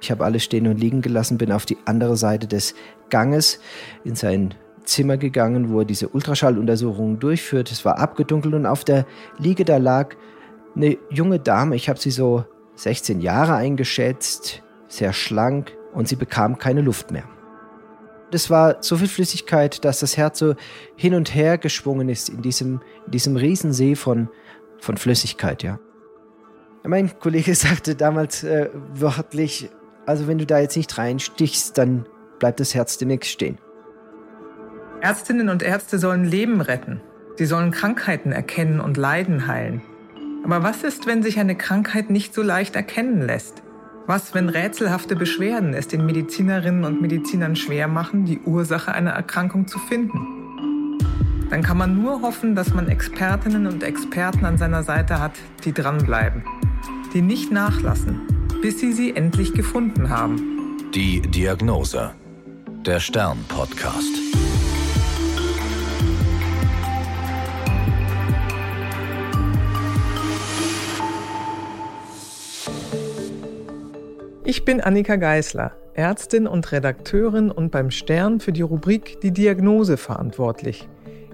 [0.00, 2.74] Ich habe alles stehen und liegen gelassen, bin auf die andere Seite des
[3.10, 3.60] Ganges
[4.04, 4.54] in sein
[4.84, 7.70] Zimmer gegangen, wo er diese Ultraschalluntersuchungen durchführt.
[7.70, 9.06] Es war abgedunkelt und auf der
[9.38, 10.16] Liege da lag
[10.74, 11.76] eine junge Dame.
[11.76, 12.44] Ich habe sie so
[12.76, 17.24] 16 Jahre eingeschätzt, sehr schlank und sie bekam keine Luft mehr.
[18.30, 20.54] Das war so viel Flüssigkeit, dass das Herz so
[20.96, 24.28] hin und her geschwungen ist in diesem, in diesem Riesensee von,
[24.78, 25.78] von Flüssigkeit, ja.
[26.84, 29.68] Mein Kollege sagte damals äh, wörtlich,
[30.10, 32.04] also wenn du da jetzt nicht reinstichst, dann
[32.38, 33.58] bleibt das Herz demnächst stehen.
[35.00, 37.00] Ärztinnen und Ärzte sollen Leben retten.
[37.36, 39.82] Sie sollen Krankheiten erkennen und Leiden heilen.
[40.44, 43.62] Aber was ist, wenn sich eine Krankheit nicht so leicht erkennen lässt?
[44.06, 49.68] Was, wenn rätselhafte Beschwerden es den Medizinerinnen und Medizinern schwer machen, die Ursache einer Erkrankung
[49.68, 50.98] zu finden?
[51.50, 55.32] Dann kann man nur hoffen, dass man Expertinnen und Experten an seiner Seite hat,
[55.64, 56.42] die dranbleiben,
[57.14, 58.22] die nicht nachlassen,
[58.62, 60.76] bis sie sie endlich gefunden haben.
[60.94, 62.10] Die Diagnose.
[62.84, 64.14] Der Stern-Podcast.
[74.44, 79.96] Ich bin Annika Geißler, Ärztin und Redakteurin und beim Stern für die Rubrik Die Diagnose
[79.96, 80.86] verantwortlich.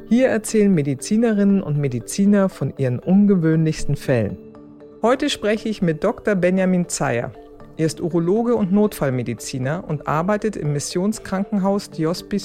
[0.08, 4.38] Hier erzählen Medizinerinnen und Mediziner von ihren ungewöhnlichsten Fällen.
[5.06, 6.34] Heute spreche ich mit Dr.
[6.34, 7.30] Benjamin Zeyer.
[7.76, 12.40] Er ist Urologe und Notfallmediziner und arbeitet im Missionskrankenhaus Diospi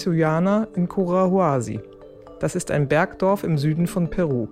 [0.76, 1.80] in Curahuasi.
[2.40, 4.48] Das ist ein Bergdorf im Süden von Peru.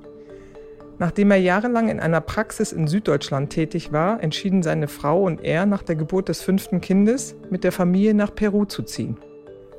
[0.98, 5.68] Nachdem er jahrelang in einer Praxis in Süddeutschland tätig war, entschieden seine Frau und er
[5.68, 9.18] nach der Geburt des fünften Kindes, mit der Familie nach Peru zu ziehen.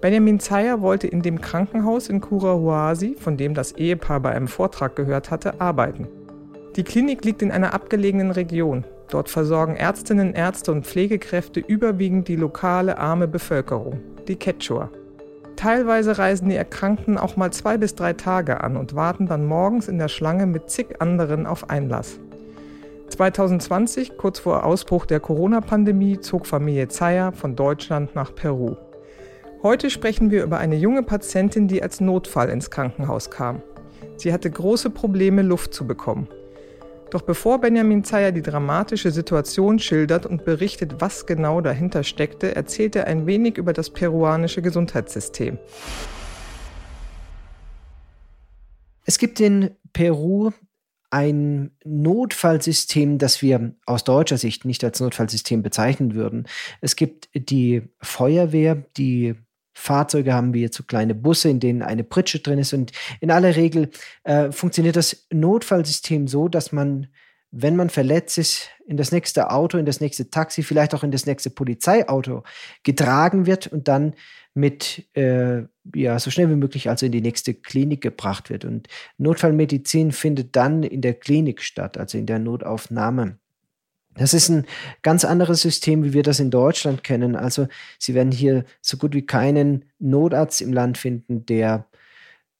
[0.01, 4.95] Benjamin Zeyer wollte in dem Krankenhaus in Curahuasi, von dem das Ehepaar bei einem Vortrag
[4.95, 6.07] gehört hatte, arbeiten.
[6.77, 8.85] Die Klinik liegt in einer abgelegenen Region.
[9.11, 14.89] Dort versorgen Ärztinnen, Ärzte und Pflegekräfte überwiegend die lokale arme Bevölkerung, die Quechua.
[15.57, 19.89] Teilweise reisen die Erkrankten auch mal zwei bis drei Tage an und warten dann morgens
[19.89, 22.21] in der Schlange mit zig anderen auf Einlass.
[23.09, 28.77] 2020, kurz vor Ausbruch der Corona-Pandemie, zog Familie Zeyer von Deutschland nach Peru.
[29.65, 33.61] Heute sprechen wir über eine junge Patientin, die als Notfall ins Krankenhaus kam.
[34.17, 36.29] Sie hatte große Probleme, Luft zu bekommen.
[37.11, 42.95] Doch bevor Benjamin Zeyer die dramatische Situation schildert und berichtet, was genau dahinter steckte, erzählt
[42.95, 45.59] er ein wenig über das peruanische Gesundheitssystem.
[49.05, 50.53] Es gibt in Peru
[51.11, 56.47] ein Notfallsystem, das wir aus deutscher Sicht nicht als Notfallsystem bezeichnen würden.
[56.81, 59.35] Es gibt die Feuerwehr, die
[59.81, 62.73] Fahrzeuge haben wir zu kleine Busse, in denen eine Pritsche drin ist.
[62.73, 63.91] Und in aller Regel
[64.25, 67.09] äh, funktioniert das Notfallsystem so, dass man,
[67.51, 71.11] wenn man verletzt ist, in das nächste Auto, in das nächste Taxi, vielleicht auch in
[71.11, 72.43] das nächste Polizeiauto
[72.83, 74.15] getragen wird und dann
[74.53, 75.63] mit äh,
[75.95, 78.65] ja so schnell wie möglich also in die nächste Klinik gebracht wird.
[78.65, 83.39] Und Notfallmedizin findet dann in der Klinik statt, also in der Notaufnahme.
[84.15, 84.67] Das ist ein
[85.03, 87.37] ganz anderes System, wie wir das in Deutschland kennen.
[87.37, 91.87] Also Sie werden hier so gut wie keinen Notarzt im Land finden, der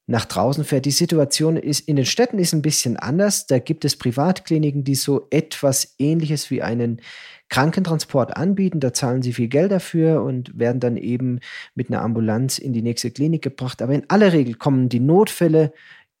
[0.07, 0.85] nach draußen fährt.
[0.85, 3.47] Die Situation ist in den Städten ist ein bisschen anders.
[3.47, 7.01] Da gibt es Privatkliniken, die so etwas ähnliches wie einen
[7.49, 8.79] Krankentransport anbieten.
[8.79, 11.39] Da zahlen sie viel Geld dafür und werden dann eben
[11.75, 13.81] mit einer Ambulanz in die nächste Klinik gebracht.
[13.81, 15.73] Aber in aller Regel kommen die Notfälle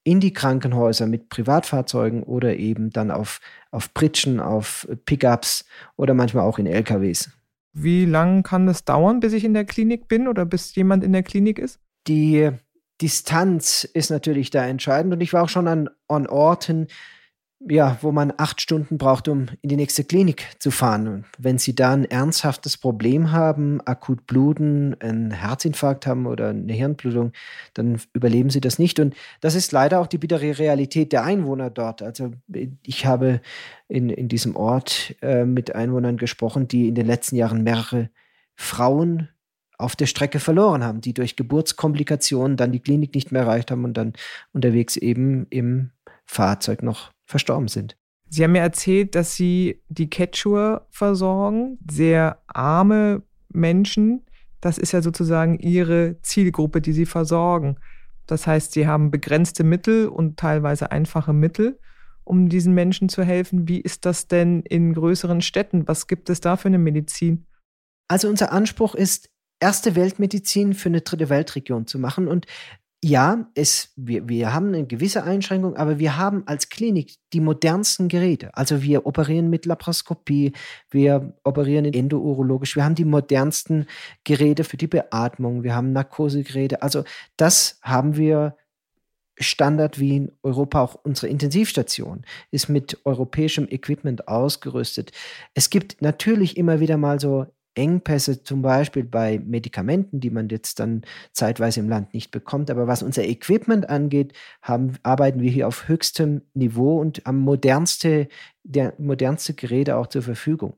[0.03, 3.39] in die Krankenhäuser mit Privatfahrzeugen oder eben dann auf,
[3.69, 7.29] auf Pritschen, auf Pickups oder manchmal auch in LKWs.
[7.73, 11.13] Wie lange kann das dauern, bis ich in der Klinik bin oder bis jemand in
[11.13, 11.79] der Klinik ist?
[12.07, 12.49] Die
[13.01, 16.87] Distanz ist natürlich da entscheidend und ich war auch schon an, an Orten,
[17.69, 21.07] ja, wo man acht Stunden braucht, um in die nächste Klinik zu fahren.
[21.07, 26.73] Und wenn Sie da ein ernsthaftes Problem haben, akut bluten, einen Herzinfarkt haben oder eine
[26.73, 27.33] Hirnblutung,
[27.73, 28.99] dann überleben Sie das nicht.
[28.99, 32.01] Und das ist leider auch die bittere Realität der Einwohner dort.
[32.01, 32.31] Also
[32.83, 33.41] ich habe
[33.87, 38.09] in, in diesem Ort äh, mit Einwohnern gesprochen, die in den letzten Jahren mehrere
[38.55, 39.29] Frauen
[39.77, 43.83] auf der Strecke verloren haben, die durch Geburtskomplikationen dann die Klinik nicht mehr erreicht haben
[43.83, 44.13] und dann
[44.53, 45.91] unterwegs eben im
[46.25, 47.97] Fahrzeug noch verstorben sind.
[48.29, 54.25] Sie haben mir erzählt, dass Sie die Quechua versorgen, sehr arme Menschen.
[54.61, 57.77] Das ist ja sozusagen Ihre Zielgruppe, die Sie versorgen.
[58.27, 61.79] Das heißt, Sie haben begrenzte Mittel und teilweise einfache Mittel,
[62.23, 63.67] um diesen Menschen zu helfen.
[63.67, 65.87] Wie ist das denn in größeren Städten?
[65.87, 67.47] Was gibt es da für eine Medizin?
[68.07, 69.29] Also unser Anspruch ist,
[69.59, 72.27] erste Weltmedizin für eine dritte Weltregion zu machen.
[72.27, 72.45] Und
[73.03, 78.09] ja, es, wir, wir haben eine gewisse Einschränkung, aber wir haben als Klinik die modernsten
[78.09, 78.55] Geräte.
[78.55, 80.53] Also wir operieren mit Laparoskopie,
[80.91, 83.87] wir operieren endourologisch, wir haben die modernsten
[84.23, 86.83] Geräte für die Beatmung, wir haben Narkosegeräte.
[86.83, 87.03] Also
[87.37, 88.55] das haben wir
[89.39, 95.11] Standard wie in Europa auch unsere Intensivstation ist mit europäischem Equipment ausgerüstet.
[95.55, 100.79] Es gibt natürlich immer wieder mal so Engpässe zum Beispiel bei Medikamenten, die man jetzt
[100.79, 102.69] dann zeitweise im Land nicht bekommt.
[102.69, 108.27] Aber was unser Equipment angeht, haben, arbeiten wir hier auf höchstem Niveau und am modernste,
[108.63, 110.75] der modernste Geräte auch zur Verfügung.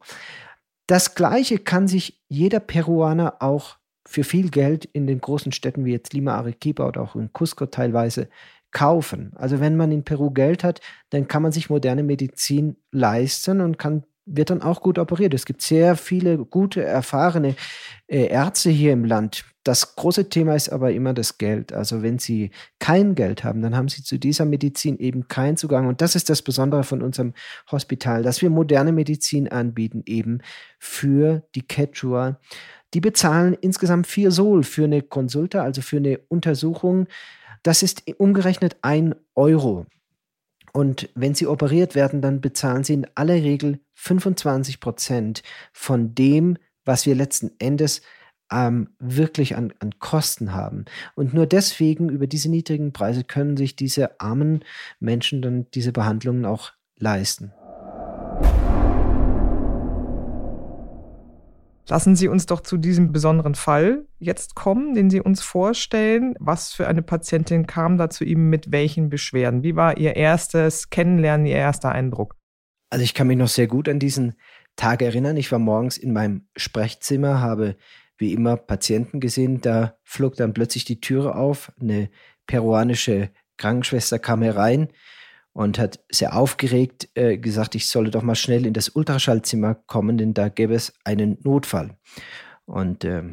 [0.88, 5.92] Das Gleiche kann sich jeder Peruaner auch für viel Geld in den großen Städten wie
[5.92, 8.30] jetzt Lima, Arequipa oder auch in Cusco teilweise
[8.72, 9.32] kaufen.
[9.36, 10.82] Also wenn man in Peru Geld hat,
[11.12, 15.34] dann kann man sich moderne Medizin leisten und kann wird dann auch gut operiert.
[15.34, 17.56] Es gibt sehr viele gute, erfahrene
[18.08, 19.46] äh, Ärzte hier im Land.
[19.64, 21.72] Das große Thema ist aber immer das Geld.
[21.72, 25.88] Also wenn Sie kein Geld haben, dann haben Sie zu dieser Medizin eben keinen Zugang.
[25.88, 27.34] Und das ist das Besondere von unserem
[27.72, 30.40] Hospital, dass wir moderne Medizin anbieten, eben
[30.80, 32.40] für die Quechua.
[32.94, 37.08] Die bezahlen insgesamt vier Sol für eine Konsulta, also für eine Untersuchung.
[37.64, 39.86] Das ist umgerechnet ein Euro.
[40.74, 46.58] Und wenn sie operiert werden, dann bezahlen sie in aller Regel 25 Prozent von dem,
[46.84, 48.02] was wir letzten Endes
[48.52, 50.86] ähm, wirklich an, an Kosten haben.
[51.16, 54.66] Und nur deswegen, über diese niedrigen Preise, können sich diese armen
[55.00, 57.54] Menschen dann diese Behandlungen auch leisten.
[61.90, 66.36] Lassen Sie uns doch zu diesem besonderen Fall jetzt kommen, den Sie uns vorstellen.
[66.40, 69.64] Was für eine Patientin kam da zu ihm mit welchen Beschwerden?
[69.64, 72.36] Wie war Ihr erstes Kennenlernen, Ihr erster Eindruck?
[72.90, 74.36] Also ich kann mich noch sehr gut an diesen
[74.76, 75.36] Tag erinnern.
[75.36, 77.76] Ich war morgens in meinem Sprechzimmer, habe
[78.18, 79.60] wie immer Patienten gesehen.
[79.60, 81.72] Da flog dann plötzlich die Türe auf.
[81.82, 82.10] Eine
[82.48, 84.88] peruanische Krankenschwester kam herein
[85.54, 90.18] und hat sehr aufgeregt äh, gesagt, ich solle doch mal schnell in das Ultraschallzimmer kommen,
[90.18, 91.96] denn da gäbe es einen Notfall.
[92.66, 93.24] Und äh,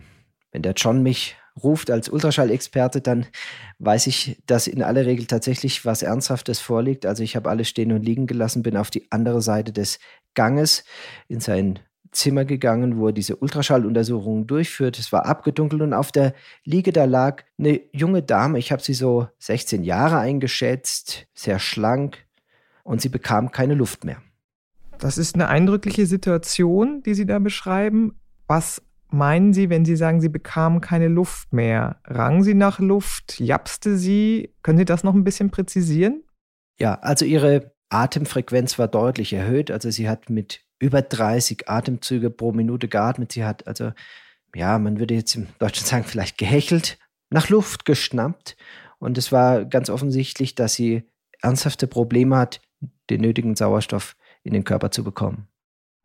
[0.53, 3.27] wenn der John mich ruft als Ultraschallexperte, dann
[3.79, 7.07] weiß ich, dass in aller Regel tatsächlich was Ernsthaftes vorliegt.
[7.07, 9.99] Also ich habe alles stehen und liegen gelassen, bin auf die andere Seite des
[10.35, 10.85] Ganges
[11.29, 11.81] in sein
[12.13, 14.99] Zimmer gegangen, wo er diese Ultraschalluntersuchungen durchführt.
[14.99, 16.35] Es war abgedunkelt und auf der
[16.65, 18.59] Liege da lag eine junge Dame.
[18.59, 22.27] Ich habe sie so 16 Jahre eingeschätzt, sehr schlank
[22.83, 24.23] und sie bekam keine Luft mehr.
[25.01, 28.21] Das ist eine eindrückliche Situation, die Sie da beschreiben.
[28.47, 32.01] Was meinen Sie, wenn Sie sagen, sie bekam keine Luft mehr?
[32.05, 33.41] Rang sie nach Luft?
[33.41, 34.55] Japste sie?
[34.63, 36.23] Können Sie das noch ein bisschen präzisieren?
[36.79, 39.71] Ja, also ihre Atemfrequenz war deutlich erhöht.
[39.71, 43.33] Also sie hat mit über 30 Atemzüge pro Minute geatmet.
[43.33, 43.93] Sie hat also,
[44.55, 46.99] ja, man würde jetzt im Deutschen sagen, vielleicht gehechelt,
[47.31, 48.57] nach Luft geschnappt.
[48.99, 51.05] Und es war ganz offensichtlich, dass sie
[51.41, 52.61] ernsthafte Probleme hat,
[53.09, 55.47] den nötigen Sauerstoff in den Körper zu bekommen.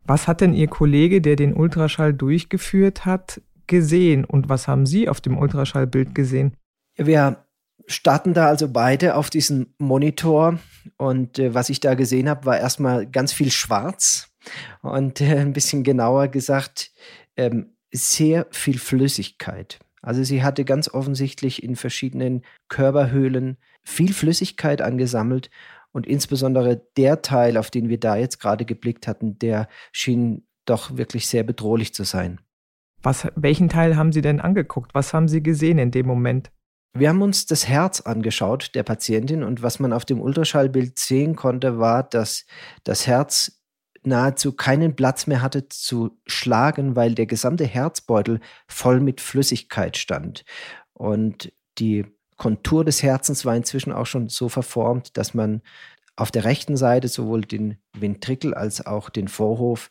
[0.06, 5.10] Was hat denn Ihr Kollege, der den Ultraschall durchgeführt hat, gesehen und was haben Sie
[5.10, 6.56] auf dem Ultraschallbild gesehen?
[6.96, 7.44] Wir
[7.88, 10.60] starten da also beide auf diesen Monitor
[10.98, 14.35] und äh, was ich da gesehen habe, war erstmal ganz viel Schwarz
[14.82, 16.92] und äh, ein bisschen genauer gesagt
[17.38, 19.80] ähm, sehr viel Flüssigkeit.
[20.02, 25.50] Also sie hatte ganz offensichtlich in verschiedenen Körperhöhlen viel Flüssigkeit angesammelt
[25.92, 30.98] und insbesondere der Teil, auf den wir da jetzt gerade geblickt hatten, der schien doch
[30.98, 32.40] wirklich sehr bedrohlich zu sein.
[33.02, 34.94] Was, welchen Teil haben Sie denn angeguckt?
[34.94, 36.52] Was haben Sie gesehen in dem Moment?
[36.98, 41.36] Wir haben uns das Herz angeschaut der Patientin und was man auf dem Ultraschallbild sehen
[41.36, 42.46] konnte, war, dass
[42.84, 43.62] das Herz
[44.06, 50.46] nahezu keinen Platz mehr hatte zu schlagen, weil der gesamte Herzbeutel voll mit Flüssigkeit stand.
[50.94, 52.06] Und die
[52.38, 55.62] Kontur des Herzens war inzwischen auch schon so verformt, dass man
[56.16, 59.90] auf der rechten Seite sowohl den Ventrikel als auch den Vorhof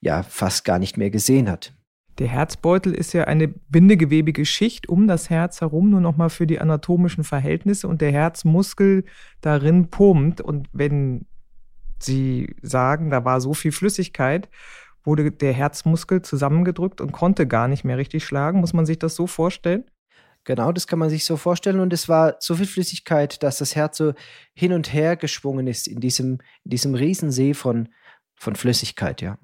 [0.00, 1.72] ja fast gar nicht mehr gesehen hat.
[2.18, 6.60] Der Herzbeutel ist ja eine bindegewebige Schicht um das Herz herum, nur nochmal für die
[6.60, 9.04] anatomischen Verhältnisse und der Herzmuskel
[9.40, 10.40] darin pumpt.
[10.40, 11.26] Und wenn
[12.02, 14.48] Sie sagen, da war so viel Flüssigkeit,
[15.04, 18.60] wurde der Herzmuskel zusammengedrückt und konnte gar nicht mehr richtig schlagen.
[18.60, 19.84] Muss man sich das so vorstellen?
[20.44, 21.80] Genau, das kann man sich so vorstellen.
[21.80, 24.12] Und es war so viel Flüssigkeit, dass das Herz so
[24.54, 27.88] hin und her geschwungen ist in diesem, in diesem Riesensee von,
[28.34, 29.38] von Flüssigkeit, ja.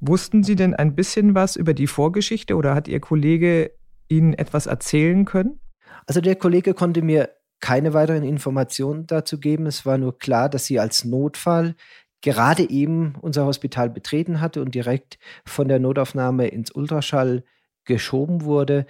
[0.00, 3.72] Wussten Sie denn ein bisschen was über die Vorgeschichte oder hat Ihr Kollege
[4.08, 5.60] Ihnen etwas erzählen können?
[6.06, 7.30] Also der Kollege konnte mir
[7.60, 9.66] keine weiteren Informationen dazu geben.
[9.66, 11.74] Es war nur klar, dass sie als Notfall
[12.20, 17.44] gerade eben unser Hospital betreten hatte und direkt von der Notaufnahme ins Ultraschall
[17.84, 18.86] geschoben wurde.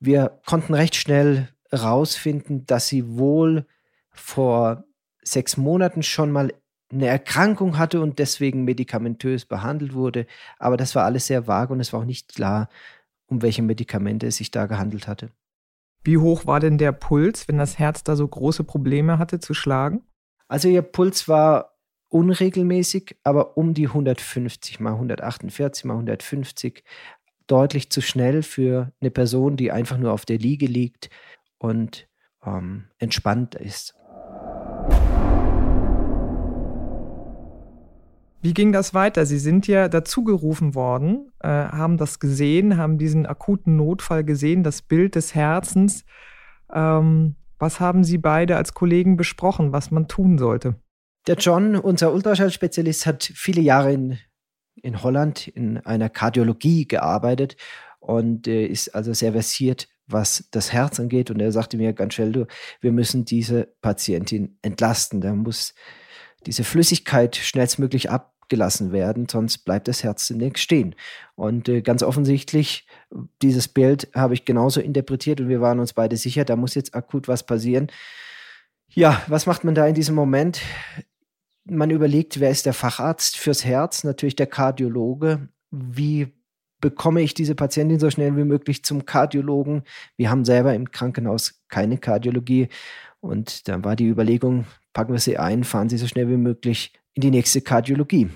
[0.00, 3.66] Wir konnten recht schnell rausfinden, dass sie wohl
[4.10, 4.84] vor
[5.22, 6.52] sechs Monaten schon mal
[6.92, 10.26] eine Erkrankung hatte und deswegen medikamentös behandelt wurde.
[10.58, 12.68] Aber das war alles sehr vage und es war auch nicht klar,
[13.26, 15.30] um welche Medikamente es sich da gehandelt hatte.
[16.04, 19.54] Wie hoch war denn der Puls, wenn das Herz da so große Probleme hatte zu
[19.54, 20.02] schlagen?
[20.48, 21.76] Also ihr Puls war
[22.08, 26.84] unregelmäßig, aber um die 150 mal 148 mal 150
[27.46, 31.10] deutlich zu schnell für eine Person, die einfach nur auf der Liege liegt
[31.58, 32.08] und
[32.44, 33.94] ähm, entspannt ist.
[38.42, 39.24] Wie ging das weiter?
[39.24, 44.82] Sie sind ja dazugerufen worden, äh, haben das gesehen, haben diesen akuten Notfall gesehen, das
[44.82, 46.04] Bild des Herzens.
[46.72, 50.74] Ähm, was haben Sie beide als Kollegen besprochen, was man tun sollte?
[51.28, 54.18] Der John, unser Ultraschallspezialist, hat viele Jahre in,
[54.74, 57.56] in Holland in einer Kardiologie gearbeitet
[58.00, 61.30] und äh, ist also sehr versiert, was das Herz angeht.
[61.30, 62.46] Und er sagte mir ganz schnell, du,
[62.80, 65.20] wir müssen diese Patientin entlasten.
[65.20, 65.74] Da muss
[66.46, 70.94] diese Flüssigkeit schnellstmöglich ab gelassen werden, sonst bleibt das Herz zunächst stehen.
[71.36, 72.86] Und äh, ganz offensichtlich,
[73.40, 76.94] dieses Bild habe ich genauso interpretiert und wir waren uns beide sicher, da muss jetzt
[76.94, 77.90] akut was passieren.
[78.90, 80.60] Ja, was macht man da in diesem Moment?
[81.64, 84.04] Man überlegt, wer ist der Facharzt fürs Herz?
[84.04, 85.48] Natürlich der Kardiologe.
[85.70, 86.34] Wie
[86.78, 89.84] bekomme ich diese Patientin so schnell wie möglich zum Kardiologen?
[90.18, 92.68] Wir haben selber im Krankenhaus keine Kardiologie.
[93.20, 96.92] Und dann war die Überlegung, packen wir sie ein, fahren sie so schnell wie möglich
[97.14, 98.30] in die nächste Kardiologie.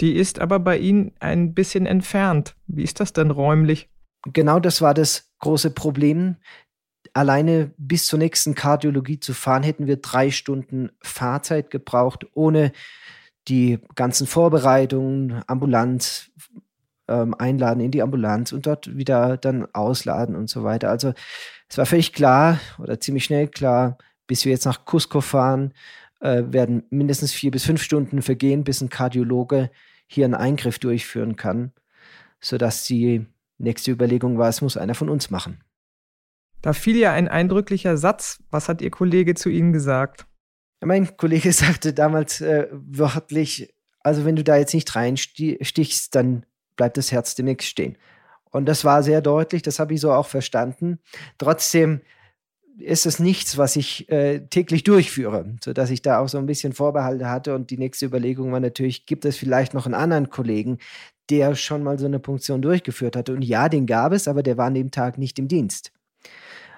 [0.00, 2.54] Die ist aber bei Ihnen ein bisschen entfernt.
[2.66, 3.88] Wie ist das denn räumlich?
[4.32, 6.36] Genau das war das große Problem.
[7.14, 12.72] Alleine bis zur nächsten Kardiologie zu fahren, hätten wir drei Stunden Fahrzeit gebraucht, ohne
[13.48, 16.30] die ganzen Vorbereitungen, Ambulanz,
[17.08, 20.90] ähm, einladen in die Ambulanz und dort wieder dann ausladen und so weiter.
[20.90, 21.14] Also
[21.68, 23.96] es war völlig klar oder ziemlich schnell klar,
[24.28, 25.74] bis wir jetzt nach Cusco fahren,
[26.20, 29.70] äh, werden mindestens vier bis fünf Stunden vergehen, bis ein Kardiologe
[30.06, 31.72] hier einen Eingriff durchführen kann,
[32.40, 33.26] sodass die
[33.58, 35.64] nächste Überlegung war, es muss einer von uns machen.
[36.62, 38.42] Da fiel ja ein eindrücklicher Satz.
[38.50, 40.26] Was hat Ihr Kollege zu Ihnen gesagt?
[40.80, 46.96] Mein Kollege sagte damals äh, wörtlich, also wenn du da jetzt nicht reinstichst, dann bleibt
[46.96, 47.96] das Herz demnächst stehen.
[48.50, 51.00] Und das war sehr deutlich, das habe ich so auch verstanden.
[51.36, 52.00] Trotzdem
[52.78, 56.72] ist es nichts, was ich äh, täglich durchführe, sodass ich da auch so ein bisschen
[56.72, 57.54] Vorbehalte hatte.
[57.54, 60.78] Und die nächste Überlegung war natürlich, gibt es vielleicht noch einen anderen Kollegen,
[61.30, 63.32] der schon mal so eine Punktion durchgeführt hatte?
[63.32, 65.92] Und ja, den gab es, aber der war an dem Tag nicht im Dienst.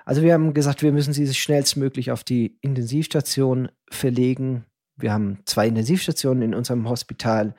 [0.04, 4.64] Also wir haben gesagt, wir müssen sie schnellstmöglich auf die Intensivstation verlegen.
[4.96, 7.54] Wir haben zwei Intensivstationen in unserem Hospital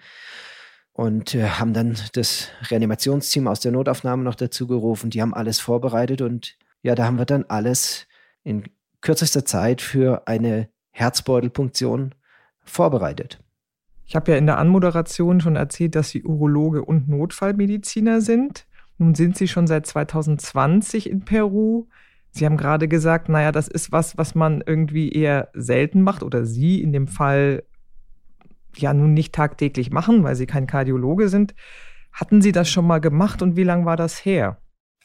[0.93, 5.11] und äh, haben dann das Reanimationsteam aus der Notaufnahme noch dazu gerufen.
[5.11, 8.07] Die haben alles vorbereitet und ja, da haben wir dann alles
[8.43, 8.63] in
[9.01, 12.13] kürzester Zeit für eine Herzbeutelpunktion
[12.63, 13.43] vorbereitet.
[14.05, 18.67] Ich habe ja in der Anmoderation schon erzählt, dass Sie Urologe und Notfallmediziner sind.
[18.97, 21.87] Nun sind Sie schon seit 2020 in Peru.
[22.31, 26.45] Sie haben gerade gesagt, naja, das ist was, was man irgendwie eher selten macht oder
[26.45, 27.63] Sie in dem Fall
[28.75, 31.55] ja nun nicht tagtäglich machen, weil Sie kein Kardiologe sind.
[32.11, 34.57] Hatten Sie das schon mal gemacht und wie lange war das her?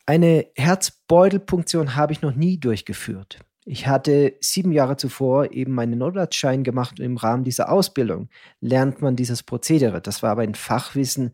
[0.07, 3.41] Eine Herzbeutelpunktion habe ich noch nie durchgeführt.
[3.65, 8.29] Ich hatte sieben Jahre zuvor eben meinen Notarztschein gemacht und im Rahmen dieser Ausbildung
[8.61, 10.01] lernt man dieses Prozedere.
[10.01, 11.33] Das war aber ein Fachwissen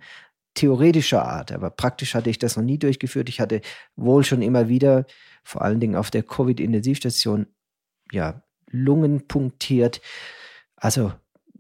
[0.55, 3.29] theoretischer Art, aber praktisch hatte ich das noch nie durchgeführt.
[3.29, 3.61] Ich hatte
[3.97, 5.05] wohl schon immer wieder,
[5.45, 7.47] vor allen Dingen auf der Covid-Intensivstation,
[8.11, 10.01] ja, Lungen punktiert.
[10.77, 11.13] Also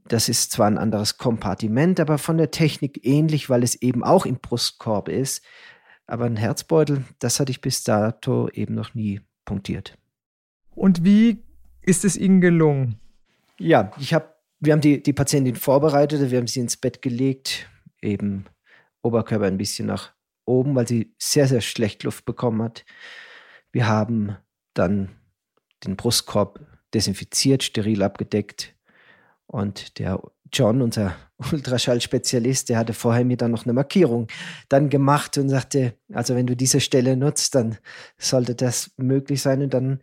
[0.08, 4.24] das ist zwar ein anderes Kompartiment, aber von der Technik ähnlich, weil es eben auch
[4.24, 5.42] im Brustkorb ist.
[6.06, 9.96] Aber ein Herzbeutel, das hatte ich bis dato eben noch nie punktiert.
[10.74, 11.42] Und wie
[11.82, 12.98] ist es Ihnen gelungen?
[13.58, 17.68] Ja, ich habe, wir haben die, die Patientin vorbereitet, wir haben sie ins Bett gelegt,
[18.00, 18.46] eben
[19.02, 20.12] Oberkörper ein bisschen nach
[20.44, 22.84] oben, weil sie sehr, sehr schlecht Luft bekommen hat.
[23.70, 24.36] Wir haben
[24.74, 25.10] dann
[25.84, 26.60] den Brustkorb
[26.94, 28.74] desinfiziert, steril abgedeckt
[29.46, 30.20] und der
[30.52, 31.16] John, unser
[31.52, 34.28] Ultraschallspezialist, der hatte vorher mir dann noch eine Markierung
[34.68, 37.78] dann gemacht und sagte, also wenn du diese Stelle nutzt, dann
[38.18, 39.62] sollte das möglich sein.
[39.62, 40.00] Und dann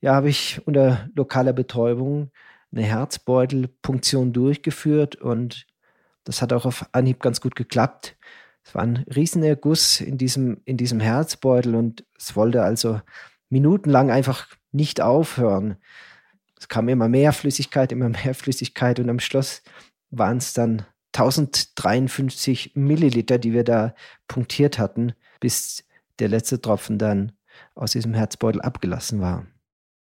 [0.00, 2.30] ja, habe ich unter lokaler Betäubung
[2.72, 5.66] eine Herzbeutelpunktion durchgeführt und
[6.24, 8.16] das hat auch auf Anhieb ganz gut geklappt.
[8.62, 13.00] Es war ein riesiger Guss in diesem, in diesem Herzbeutel und es wollte also
[13.48, 15.76] minutenlang einfach nicht aufhören.
[16.58, 19.62] Es kam immer mehr Flüssigkeit, immer mehr Flüssigkeit und am Schluss
[20.10, 23.94] waren es dann 1053 Milliliter, die wir da
[24.28, 25.84] punktiert hatten, bis
[26.18, 27.32] der letzte Tropfen dann
[27.74, 29.46] aus diesem Herzbeutel abgelassen war.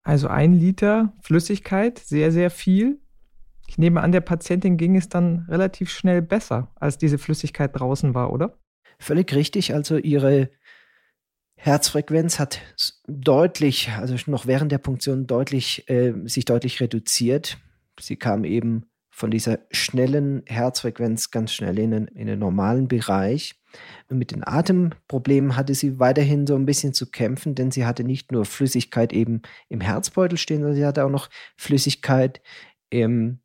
[0.04, 3.00] Also ein Liter Flüssigkeit, sehr, sehr viel.
[3.68, 8.14] Ich nehme an, der Patientin ging es dann relativ schnell besser, als diese Flüssigkeit draußen
[8.14, 8.60] war, oder?
[9.00, 9.74] Völlig richtig.
[9.74, 10.50] Also ihre
[11.56, 12.60] Herzfrequenz hat
[13.08, 17.58] deutlich, also noch während der Punktion deutlich, äh, sich deutlich reduziert.
[18.00, 23.54] Sie kam eben von dieser schnellen Herzfrequenz ganz schnell in den, in den normalen Bereich.
[24.10, 28.04] Und mit den Atemproblemen hatte sie weiterhin so ein bisschen zu kämpfen, denn sie hatte
[28.04, 32.42] nicht nur Flüssigkeit eben im Herzbeutel stehen, sondern sie hatte auch noch Flüssigkeit
[32.90, 33.40] im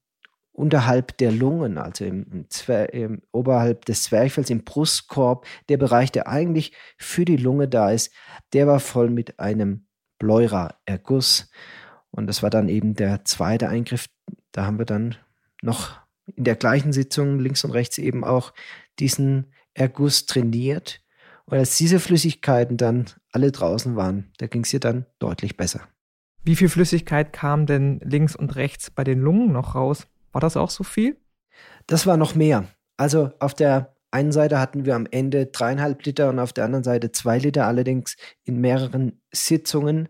[0.52, 6.28] unterhalb der Lungen, also im, im, im, oberhalb des Zwerchfells, im Brustkorb, der Bereich, der
[6.28, 8.12] eigentlich für die Lunge da ist,
[8.54, 9.86] der war voll mit einem
[10.18, 11.50] Pleura-Erguss.
[12.10, 14.08] Und das war dann eben der zweite Eingriff.
[14.50, 15.14] Da haben wir dann
[15.62, 15.98] noch
[16.36, 18.52] in der gleichen Sitzung links und rechts eben auch
[18.98, 21.02] diesen Erguss trainiert.
[21.46, 25.88] Und als diese Flüssigkeiten dann alle draußen waren, da ging es ihr dann deutlich besser.
[26.44, 30.06] Wie viel Flüssigkeit kam denn links und rechts bei den Lungen noch raus?
[30.32, 31.16] War das auch so viel?
[31.86, 32.68] Das war noch mehr.
[32.96, 36.84] Also auf der einen Seite hatten wir am Ende dreieinhalb Liter und auf der anderen
[36.84, 40.08] Seite zwei Liter, allerdings in mehreren Sitzungen.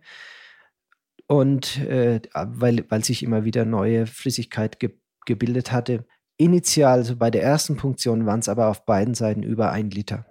[1.27, 4.91] Und äh, weil, weil sich immer wieder neue Flüssigkeit ge
[5.29, 6.05] gebildet hatte.
[6.39, 10.25] Initial, also bei der ersten Punktion, waren es aber auf beiden Seiten über ein Liter.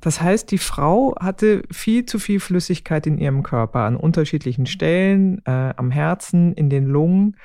[0.00, 5.42] Das heißt, die Frau hatte viel zu viel Flüssigkeit in ihrem Körper an unterschiedlichen Stellen,
[5.46, 7.36] äh, am Herzen, in den Lungen.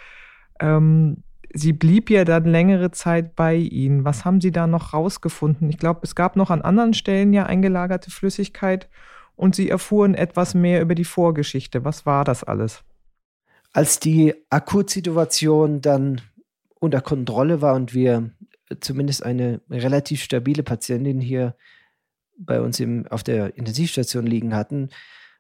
[0.60, 4.06] Ähm, sie blieb ja dann längere Zeit bei ihnen.
[4.06, 5.72] Was haben Sie da noch rausgefunden?
[5.72, 8.90] Ich glaube, es gab noch an anderen Stellen ja eingelagerte Flüssigkeit
[9.36, 11.84] und Sie erfuhren etwas mehr über die Vorgeschichte.
[11.84, 12.84] Was war das alles?
[13.74, 16.22] Als die Akutsituation dann
[16.80, 18.32] unter Kontrolle war und wir
[18.80, 21.56] zumindest eine relativ stabile Patientin hier
[22.38, 24.90] bei uns im, auf der Intensivstation liegen hatten,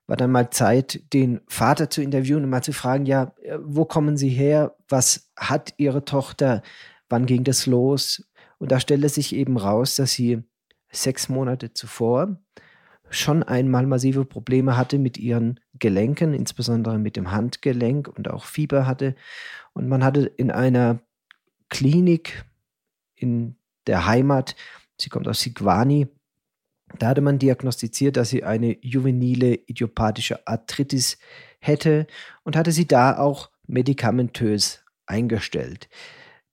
[0.07, 3.85] war dann mal Zeit, den Vater zu interviewen und mal zu fragen, ja, äh, wo
[3.85, 4.75] kommen Sie her?
[4.89, 6.61] Was hat Ihre Tochter?
[7.09, 8.23] Wann ging das los?
[8.57, 10.43] Und da stellte sich eben raus, dass sie
[10.91, 12.37] sechs Monate zuvor
[13.11, 18.87] schon einmal massive Probleme hatte mit ihren Gelenken, insbesondere mit dem Handgelenk und auch Fieber
[18.87, 19.15] hatte.
[19.73, 20.99] Und man hatte in einer
[21.69, 22.45] Klinik
[23.15, 23.55] in
[23.87, 24.55] der Heimat,
[24.99, 26.07] sie kommt aus Sigwani,
[26.99, 31.17] da hatte man diagnostiziert, dass sie eine juvenile idiopathische Arthritis
[31.59, 32.07] hätte
[32.43, 35.89] und hatte sie da auch medikamentös eingestellt.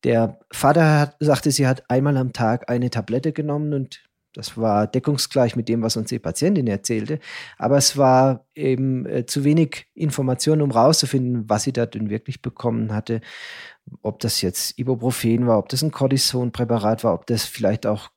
[0.04, 4.86] Der Vater hat, sagte, sie hat einmal am Tag eine Tablette genommen und das war
[4.86, 7.18] deckungsgleich mit dem, was uns die Patientin erzählte.
[7.56, 12.42] Aber es war eben äh, zu wenig Information, um rauszufinden, was sie da denn wirklich
[12.42, 13.20] bekommen hatte.
[14.02, 18.10] Ob das jetzt Ibuprofen war, ob das ein Cortisonpräparat war, ob das vielleicht auch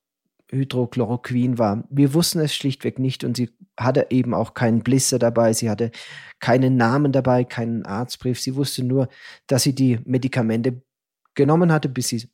[0.52, 1.86] Hydrochloroquin war.
[1.90, 5.92] Wir wussten es schlichtweg nicht und sie hatte eben auch keinen Blister dabei, sie hatte
[6.40, 8.40] keinen Namen dabei, keinen Arztbrief.
[8.40, 9.08] Sie wusste nur,
[9.48, 10.82] dass sie die Medikamente
[11.36, 12.30] genommen hatte, bis sie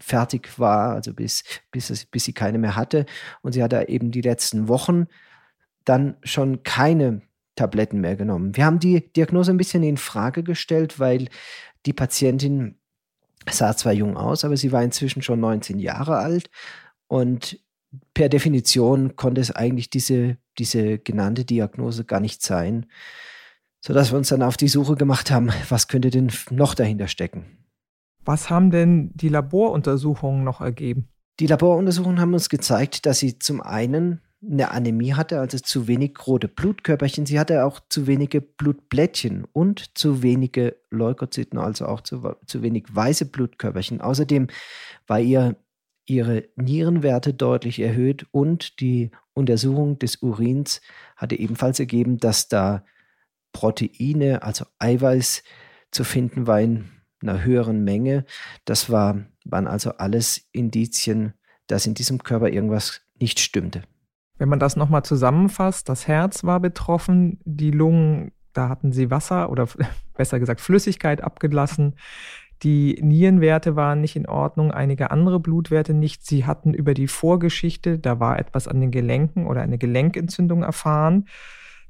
[0.00, 3.06] fertig war, also bis, bis, bis sie keine mehr hatte.
[3.42, 5.06] Und sie hatte eben die letzten Wochen
[5.84, 7.22] dann schon keine
[7.56, 8.56] Tabletten mehr genommen.
[8.56, 11.28] Wir haben die Diagnose ein bisschen in Frage gestellt, weil
[11.86, 12.78] die Patientin
[13.50, 16.50] sah zwar jung aus, aber sie war inzwischen schon 19 Jahre alt
[17.06, 17.60] und
[18.14, 22.86] per Definition konnte es eigentlich diese, diese genannte Diagnose gar nicht sein,
[23.80, 27.63] sodass wir uns dann auf die Suche gemacht haben, was könnte denn noch dahinter stecken.
[28.24, 31.08] Was haben denn die Laboruntersuchungen noch ergeben?
[31.40, 36.14] Die Laboruntersuchungen haben uns gezeigt, dass sie zum einen eine Anämie hatte, also zu wenig
[36.26, 37.26] rote Blutkörperchen.
[37.26, 42.84] Sie hatte auch zu wenige Blutblättchen und zu wenige Leukozyten, also auch zu, zu wenig
[42.90, 44.00] weiße Blutkörperchen.
[44.00, 44.48] Außerdem
[45.06, 45.56] war ihr
[46.06, 50.82] ihre Nierenwerte deutlich erhöht und die Untersuchung des Urins
[51.16, 52.84] hatte ebenfalls ergeben, dass da
[53.52, 55.42] Proteine, also Eiweiß
[55.90, 56.90] zu finden war in
[57.28, 58.24] einer höheren Menge.
[58.64, 61.34] Das war, waren also alles Indizien,
[61.66, 63.82] dass in diesem Körper irgendwas nicht stimmte.
[64.36, 69.50] Wenn man das nochmal zusammenfasst, das Herz war betroffen, die Lungen, da hatten sie Wasser
[69.50, 69.68] oder
[70.16, 71.94] besser gesagt Flüssigkeit abgelassen.
[72.62, 76.24] Die Nierenwerte waren nicht in Ordnung, einige andere Blutwerte nicht.
[76.24, 81.26] Sie hatten über die Vorgeschichte, da war etwas an den Gelenken oder eine Gelenkentzündung erfahren.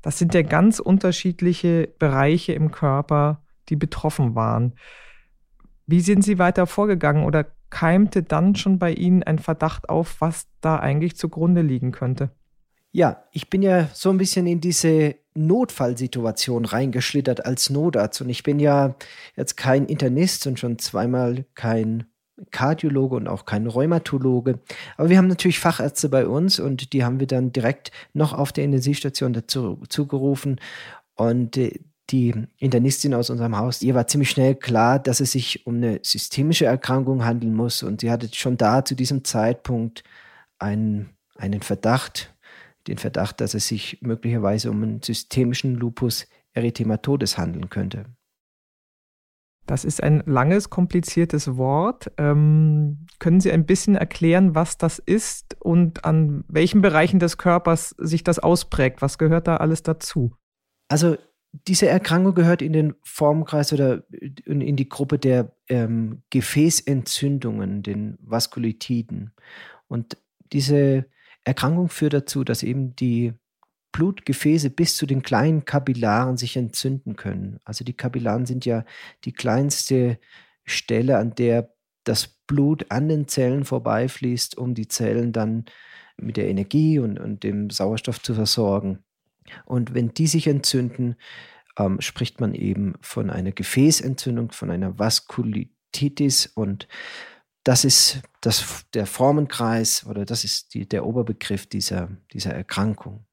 [0.03, 4.75] Das sind ja ganz unterschiedliche Bereiche im Körper, die betroffen waren.
[5.87, 10.47] Wie sind Sie weiter vorgegangen oder keimte dann schon bei Ihnen ein Verdacht auf, was
[10.61, 12.31] da eigentlich zugrunde liegen könnte?
[12.93, 18.45] Ja, ich bin ja so ein bisschen in diese Notfallsituation reingeschlittert als Notarzt und ich
[18.45, 18.95] bin ja
[19.37, 22.05] jetzt kein Internist und schon zweimal kein
[22.51, 24.61] Kardiologe und auch kein Rheumatologe.
[24.97, 28.53] Aber wir haben natürlich Fachärzte bei uns und die haben wir dann direkt noch auf
[28.53, 30.61] der Intensivstation dazu zugerufen.
[31.15, 35.67] Und äh, die Internistin aus unserem Haus, ihr war ziemlich schnell klar, dass es sich
[35.67, 37.83] um eine systemische Erkrankung handeln muss.
[37.83, 40.05] Und sie hatte schon da zu diesem Zeitpunkt
[40.59, 42.35] einen, einen Verdacht,
[42.87, 48.05] den Verdacht, dass es sich möglicherweise um einen systemischen Lupus erythematodes handeln könnte.
[49.67, 52.13] Das ist ein langes, kompliziertes Wort.
[52.19, 57.95] Ähm, können Sie ein bisschen erklären, was das ist und an welchen Bereichen des Körpers
[57.97, 59.01] sich das ausprägt?
[59.01, 60.37] Was gehört da alles dazu?
[60.89, 61.17] Also
[61.69, 64.03] diese Erkrankung gehört in den Formkreis oder
[64.45, 69.33] in die Gruppe der ähm, Gefäßentzündungen, den Vaskulitiden.
[69.87, 70.17] Und
[70.53, 71.07] diese
[71.45, 73.35] Erkrankung führt dazu, dass eben die
[73.93, 77.61] Blutgefäße bis zu den kleinen Kapillaren sich entzünden können.
[77.65, 78.85] Also die Kapillaren sind ja
[79.25, 80.19] die kleinste
[80.65, 85.67] Stelle, an der das Blut an den Zellen vorbeifließt, um die Zellen dann
[86.17, 89.05] mit der Energie und, und dem Sauerstoff zu versorgen.
[89.65, 91.17] Und wenn die sich entzünden,
[91.79, 96.89] ähm, spricht man eben von einer Gefäßentzündung, von einer Vaskulititis und
[97.65, 103.25] das ist das, der Formenkreis oder das ist die, der Oberbegriff dieser, dieser Erkrankung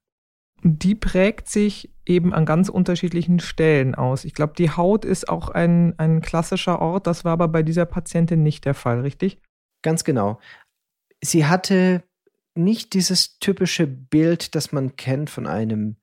[0.62, 4.24] die prägt sich eben an ganz unterschiedlichen Stellen aus.
[4.24, 7.06] Ich glaube, die Haut ist auch ein, ein klassischer Ort.
[7.06, 9.40] Das war aber bei dieser Patientin nicht der Fall, richtig?
[9.82, 10.38] Ganz genau.
[11.20, 12.04] Sie hatte
[12.54, 15.96] nicht dieses typische Bild, das man kennt von einem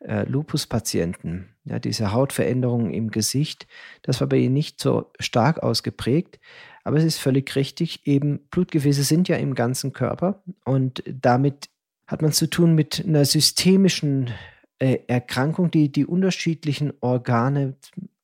[0.00, 1.48] äh, Lupus-Patienten.
[1.64, 3.66] Ja, diese Hautveränderungen im Gesicht,
[4.02, 6.38] das war bei ihr nicht so stark ausgeprägt.
[6.84, 11.68] Aber es ist völlig richtig, eben Blutgefäße sind ja im ganzen Körper und damit
[12.06, 14.30] hat man zu tun mit einer systemischen
[14.78, 17.74] äh, Erkrankung, die die unterschiedlichen Organe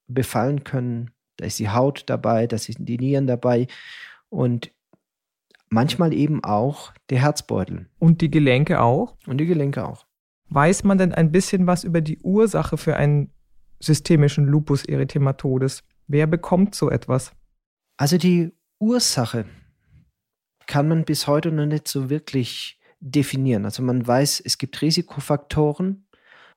[0.07, 1.11] befallen können.
[1.39, 3.67] Da ist die Haut dabei, da sind die Nieren dabei
[4.29, 4.71] und
[5.69, 7.89] manchmal eben auch der Herzbeutel.
[7.99, 9.17] Und die Gelenke auch?
[9.27, 10.07] Und die Gelenke auch.
[10.55, 13.33] Weiß man denn ein bisschen was über die Ursache für einen
[13.81, 15.83] systemischen Lupus erythematodes?
[16.09, 17.33] Wer bekommt so etwas?
[17.97, 19.47] Also die Ursache
[20.67, 23.65] kann man bis heute noch nicht so wirklich definieren.
[23.65, 26.07] Also man weiß, es gibt Risikofaktoren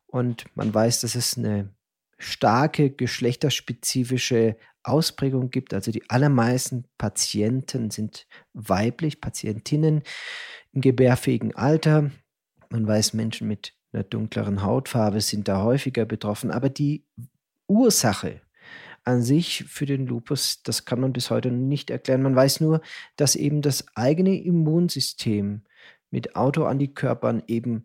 [0.08, 1.74] und man weiß, dass es eine
[2.18, 5.74] starke geschlechterspezifische Ausprägung gibt.
[5.74, 10.04] Also die allermeisten Patienten sind weiblich, Patientinnen
[10.74, 12.12] im gebärfähigen Alter.
[12.70, 16.52] Man weiß, Menschen mit einer dunkleren Hautfarbe sind da häufiger betroffen.
[16.52, 17.06] Aber die
[17.68, 18.42] Ursache
[19.04, 22.24] an sich für den Lupus, das kann man bis heute nicht erklären.
[22.24, 22.82] Man weiß nur,
[23.16, 25.62] dass eben das eigene Immunsystem
[26.12, 27.84] mit Autoantikörpern eben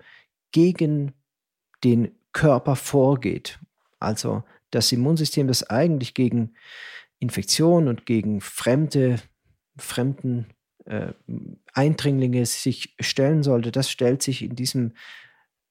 [0.53, 1.13] gegen
[1.85, 3.59] den Körper vorgeht.
[3.99, 6.55] Also das Immunsystem, das eigentlich gegen
[7.19, 9.17] Infektion und gegen fremde,
[9.77, 10.47] fremden
[10.87, 11.13] äh,
[11.75, 14.93] Eindringlinge sich stellen sollte, das stellt sich in diesem,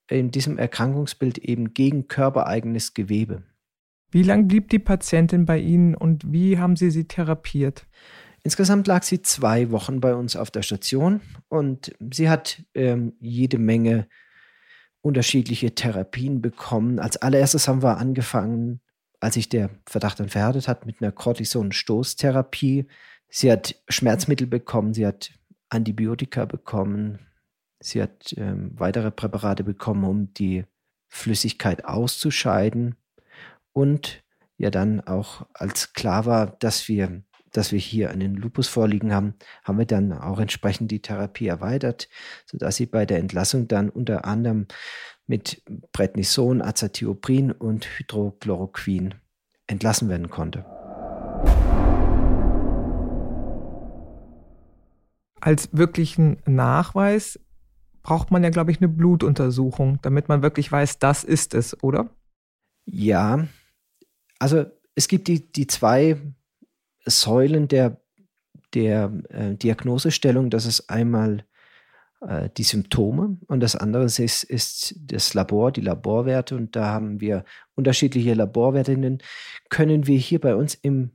[0.09, 3.43] in diesem Erkrankungsbild eben gegen körpereigenes Gewebe.
[4.11, 7.85] Wie lange blieb die Patientin bei Ihnen und wie haben Sie sie therapiert?
[8.43, 13.57] Insgesamt lag sie zwei Wochen bei uns auf der Station und sie hat ähm, jede
[13.57, 14.07] Menge
[15.01, 16.99] unterschiedliche Therapien bekommen.
[16.99, 18.79] Als allererstes haben wir angefangen,
[19.19, 22.87] als sich der Verdacht dann verhärtet hat, mit einer Cortison-Stoßtherapie.
[23.27, 25.31] Sie hat Schmerzmittel bekommen, sie hat
[25.69, 27.19] Antibiotika bekommen,
[27.79, 30.65] sie hat ähm, weitere Präparate bekommen, um die
[31.07, 32.95] Flüssigkeit auszuscheiden.
[33.71, 34.23] Und
[34.57, 39.33] ja dann auch als klar war, dass wir dass wir hier einen Lupus vorliegen haben,
[39.63, 42.07] haben wir dann auch entsprechend die Therapie erweitert,
[42.45, 44.67] sodass sie bei der Entlassung dann unter anderem
[45.25, 49.15] mit Prednison, Azathioprin und Hydrochloroquin
[49.67, 50.65] entlassen werden konnte.
[55.41, 57.39] Als wirklichen Nachweis
[58.09, 62.09] braucht man ja, glaube ich, eine Blutuntersuchung, damit man wirklich weiß, das ist es, oder?
[62.85, 63.47] Ja,
[64.39, 66.19] also es gibt die, die zwei
[67.05, 68.01] Säulen der,
[68.73, 70.49] der äh, Diagnosestellung.
[70.49, 71.45] Das ist einmal
[72.21, 76.55] äh, die Symptome und das andere ist, ist das Labor, die Laborwerte.
[76.55, 77.45] Und da haben wir
[77.75, 79.19] unterschiedliche Laborwerte.
[79.69, 81.11] Können wir hier bei uns im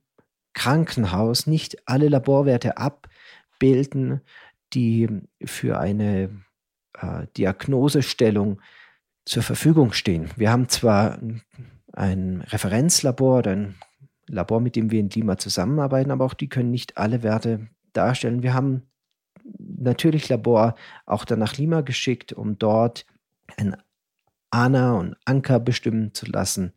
[0.52, 4.20] Krankenhaus nicht alle Laborwerte abbilden,
[4.74, 5.09] die
[5.44, 6.44] für eine
[6.94, 8.61] äh, Diagnosestellung
[9.24, 10.30] zur Verfügung stehen.
[10.37, 11.18] Wir haben zwar
[11.92, 13.74] ein Referenzlabor oder ein
[14.26, 18.42] Labor, mit dem wir in Lima zusammenarbeiten, aber auch die können nicht alle Werte darstellen.
[18.42, 18.83] Wir haben
[19.59, 20.74] natürlich Labor
[21.07, 23.07] auch dann nach Lima geschickt, um dort
[23.57, 23.76] ein
[24.50, 26.72] ANA und Anker bestimmen zu lassen.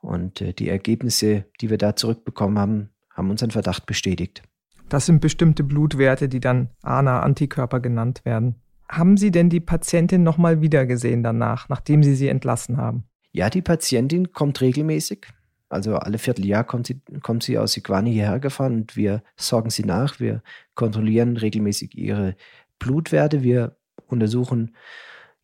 [0.00, 4.42] Und äh, die Ergebnisse, die wir da zurückbekommen haben, haben unseren Verdacht bestätigt.
[4.88, 8.54] Das sind bestimmte Blutwerte, die dann ANA-Antikörper genannt werden.
[8.90, 13.04] Haben Sie denn die Patientin nochmal wiedergesehen danach, nachdem Sie sie entlassen haben?
[13.32, 15.26] Ja, die Patientin kommt regelmäßig.
[15.68, 19.84] Also alle Vierteljahr kommt sie, kommt sie aus Iguani hierher gefahren und wir sorgen sie
[19.84, 20.18] nach.
[20.18, 20.42] Wir
[20.74, 22.36] kontrollieren regelmäßig ihre
[22.78, 23.42] Blutwerte.
[23.42, 24.74] Wir untersuchen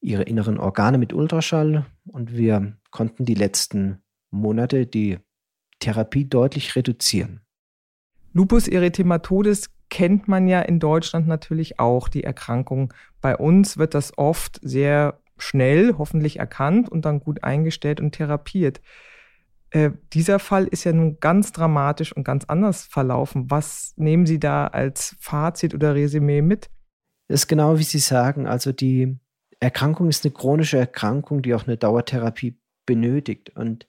[0.00, 5.18] ihre inneren Organe mit Ultraschall und wir konnten die letzten Monate die
[5.78, 7.40] Therapie deutlich reduzieren.
[8.32, 12.92] Lupus erythematodes kennt man ja in Deutschland natürlich auch, die Erkrankung.
[13.20, 18.80] Bei uns wird das oft sehr schnell hoffentlich erkannt und dann gut eingestellt und therapiert.
[19.70, 23.50] Äh, dieser Fall ist ja nun ganz dramatisch und ganz anders verlaufen.
[23.50, 26.70] Was nehmen Sie da als Fazit oder Resümee mit?
[27.28, 28.46] Das ist genau wie Sie sagen.
[28.46, 29.18] Also die
[29.60, 33.50] Erkrankung ist eine chronische Erkrankung, die auch eine Dauertherapie benötigt.
[33.56, 33.86] Und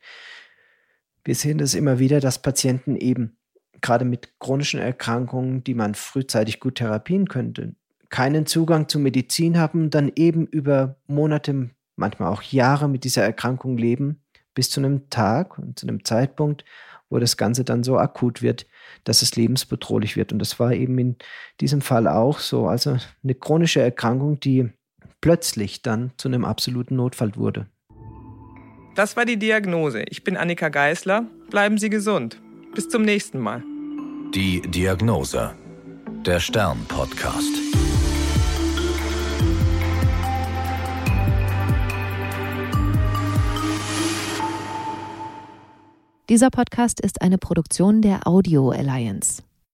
[1.23, 3.37] wir sehen das immer wieder, dass Patienten eben
[3.85, 7.75] gerade mit chronischen Erkrankungen, die man frühzeitig gut therapieren könnte,
[8.09, 13.77] keinen Zugang zu Medizin haben, dann eben über Monate, manchmal auch Jahre mit dieser Erkrankung
[13.77, 14.23] leben,
[14.55, 16.65] bis zu einem Tag und zu einem Zeitpunkt,
[17.09, 18.65] wo das Ganze dann so akut wird,
[19.03, 20.33] dass es lebensbedrohlich wird.
[20.33, 21.15] Und das war eben in
[21.61, 22.67] diesem Fall auch so.
[22.67, 24.69] Also eine chronische Erkrankung, die
[25.21, 27.67] plötzlich dann zu einem absoluten Notfall wurde.
[28.95, 30.03] Das war die Diagnose.
[30.09, 31.27] Ich bin Annika Geißler.
[31.51, 32.41] Bleiben Sie gesund.
[32.73, 33.63] Bis zum nächsten Mal.
[34.35, 35.55] Die Diagnose.
[36.25, 37.55] Der Stern-Podcast.
[46.27, 49.44] Dieser Podcast ist eine Produktion der Audio Alliance.